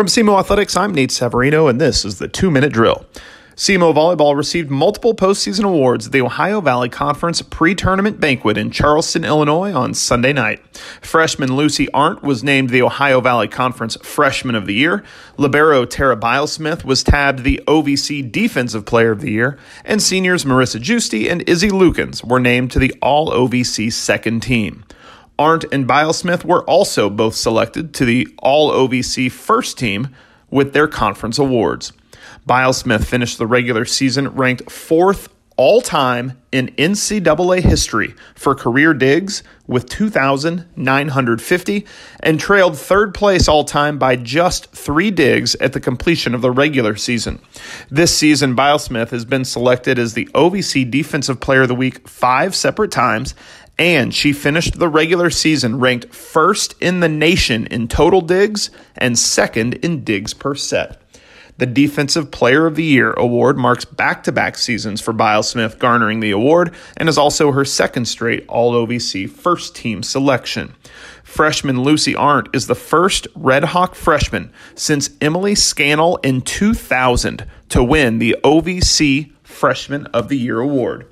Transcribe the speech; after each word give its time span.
From 0.00 0.06
SEMO 0.06 0.38
Athletics, 0.40 0.78
I'm 0.78 0.94
Nate 0.94 1.10
Savarino, 1.10 1.68
and 1.68 1.78
this 1.78 2.06
is 2.06 2.18
the 2.18 2.26
two 2.26 2.50
minute 2.50 2.72
drill. 2.72 3.04
SEMO 3.54 3.92
Volleyball 3.92 4.34
received 4.34 4.70
multiple 4.70 5.14
postseason 5.14 5.64
awards 5.64 6.06
at 6.06 6.12
the 6.12 6.22
Ohio 6.22 6.62
Valley 6.62 6.88
Conference 6.88 7.42
pre 7.42 7.74
tournament 7.74 8.18
banquet 8.18 8.56
in 8.56 8.70
Charleston, 8.70 9.26
Illinois 9.26 9.74
on 9.74 9.92
Sunday 9.92 10.32
night. 10.32 10.64
Freshman 11.02 11.54
Lucy 11.54 11.86
Arndt 11.90 12.22
was 12.22 12.42
named 12.42 12.70
the 12.70 12.80
Ohio 12.80 13.20
Valley 13.20 13.46
Conference 13.46 13.98
Freshman 14.02 14.54
of 14.54 14.64
the 14.64 14.72
Year. 14.72 15.04
Libero 15.36 15.84
Tara 15.84 16.16
Beilsmith 16.16 16.82
was 16.82 17.04
tabbed 17.04 17.44
the 17.44 17.62
OVC 17.66 18.32
Defensive 18.32 18.86
Player 18.86 19.10
of 19.10 19.20
the 19.20 19.32
Year. 19.32 19.58
And 19.84 20.02
seniors 20.02 20.46
Marisa 20.46 20.80
Giusti 20.80 21.30
and 21.30 21.46
Izzy 21.46 21.68
Lukens 21.68 22.26
were 22.26 22.40
named 22.40 22.70
to 22.70 22.78
the 22.78 22.94
All 23.02 23.30
OVC 23.30 23.92
second 23.92 24.40
team. 24.40 24.82
Arndt 25.40 25.64
and 25.72 25.88
Beilsmith 25.88 26.44
were 26.44 26.62
also 26.64 27.08
both 27.08 27.34
selected 27.34 27.94
to 27.94 28.04
the 28.04 28.28
All 28.40 28.70
OVC 28.70 29.32
first 29.32 29.78
team 29.78 30.14
with 30.50 30.74
their 30.74 30.86
conference 30.86 31.38
awards. 31.38 31.94
Beilsmith 32.46 33.06
finished 33.06 33.38
the 33.38 33.46
regular 33.46 33.86
season 33.86 34.28
ranked 34.28 34.70
fourth 34.70 35.30
all 35.56 35.80
time 35.80 36.40
in 36.52 36.68
NCAA 36.78 37.60
history 37.60 38.14
for 38.34 38.54
career 38.54 38.94
digs 38.94 39.42
with 39.66 39.88
2,950 39.88 41.86
and 42.20 42.40
trailed 42.40 42.78
third 42.78 43.12
place 43.14 43.46
all 43.46 43.64
time 43.64 43.98
by 43.98 44.16
just 44.16 44.72
three 44.72 45.10
digs 45.10 45.54
at 45.56 45.74
the 45.74 45.80
completion 45.80 46.34
of 46.34 46.40
the 46.40 46.50
regular 46.50 46.96
season. 46.96 47.40
This 47.90 48.16
season, 48.16 48.56
Beilsmith 48.56 49.10
has 49.10 49.24
been 49.24 49.44
selected 49.44 49.98
as 49.98 50.14
the 50.14 50.26
OVC 50.34 50.90
Defensive 50.90 51.40
Player 51.40 51.62
of 51.62 51.68
the 51.68 51.74
Week 51.74 52.08
five 52.08 52.54
separate 52.54 52.90
times 52.90 53.34
and 53.80 54.14
she 54.14 54.34
finished 54.34 54.78
the 54.78 54.88
regular 54.88 55.30
season 55.30 55.80
ranked 55.80 56.14
first 56.14 56.74
in 56.82 57.00
the 57.00 57.08
nation 57.08 57.66
in 57.68 57.88
total 57.88 58.20
digs 58.20 58.70
and 58.98 59.18
second 59.18 59.72
in 59.76 60.04
digs 60.04 60.34
per 60.34 60.54
set. 60.54 61.00
The 61.56 61.64
Defensive 61.64 62.30
Player 62.30 62.66
of 62.66 62.76
the 62.76 62.84
Year 62.84 63.12
award 63.14 63.56
marks 63.56 63.86
back 63.86 64.22
to 64.24 64.32
back 64.32 64.58
seasons 64.58 65.00
for 65.00 65.14
Beilsmith 65.14 65.78
garnering 65.78 66.20
the 66.20 66.30
award 66.30 66.74
and 66.98 67.08
is 67.08 67.16
also 67.16 67.52
her 67.52 67.64
second 67.64 68.04
straight 68.04 68.44
All 68.48 68.74
OVC 68.74 69.28
first 69.28 69.74
team 69.74 70.02
selection. 70.02 70.74
Freshman 71.24 71.82
Lucy 71.82 72.14
Arndt 72.14 72.54
is 72.54 72.66
the 72.66 72.74
first 72.74 73.28
Red 73.34 73.64
Hawk 73.64 73.94
freshman 73.94 74.52
since 74.74 75.10
Emily 75.22 75.54
Scannell 75.54 76.16
in 76.18 76.42
2000 76.42 77.46
to 77.70 77.82
win 77.82 78.18
the 78.18 78.36
OVC 78.44 79.32
Freshman 79.42 80.04
of 80.08 80.28
the 80.28 80.38
Year 80.38 80.60
award. 80.60 81.06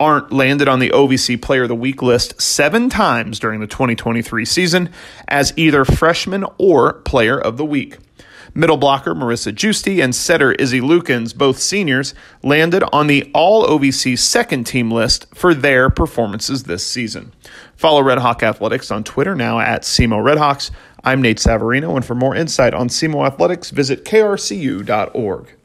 Arndt 0.00 0.32
landed 0.32 0.66
on 0.66 0.78
the 0.78 0.88
OVC 0.90 1.40
Player 1.40 1.64
of 1.64 1.68
the 1.68 1.74
Week 1.74 2.00
list 2.00 2.40
seven 2.40 2.88
times 2.88 3.38
during 3.38 3.60
the 3.60 3.66
2023 3.66 4.46
season 4.46 4.90
as 5.28 5.52
either 5.56 5.84
freshman 5.84 6.46
or 6.56 6.94
Player 6.94 7.38
of 7.38 7.58
the 7.58 7.64
Week. 7.66 7.98
Middle 8.54 8.78
blocker 8.78 9.14
Marisa 9.14 9.52
Giusti 9.52 10.02
and 10.02 10.14
setter 10.14 10.52
Izzy 10.52 10.80
Lukens, 10.80 11.36
both 11.36 11.58
seniors, 11.58 12.14
landed 12.42 12.82
on 12.92 13.06
the 13.06 13.30
All 13.32 13.64
OVC 13.66 14.18
second 14.18 14.64
team 14.64 14.90
list 14.90 15.26
for 15.34 15.54
their 15.54 15.88
performances 15.90 16.64
this 16.64 16.84
season. 16.84 17.32
Follow 17.76 18.02
Red 18.02 18.18
Hawk 18.18 18.42
Athletics 18.42 18.90
on 18.90 19.04
Twitter 19.04 19.36
now 19.36 19.60
at 19.60 19.82
SEMO 19.82 20.16
Redhawks. 20.16 20.70
I'm 21.04 21.22
Nate 21.22 21.38
Savarino, 21.38 21.94
and 21.94 22.04
for 22.04 22.14
more 22.14 22.34
insight 22.34 22.74
on 22.74 22.88
SEMO 22.88 23.24
Athletics, 23.24 23.70
visit 23.70 24.04
krcu.org. 24.04 25.56